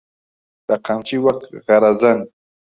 بەقەمچی 0.67 1.17
وەک 1.25 1.39
خەرەزەن 1.65 2.19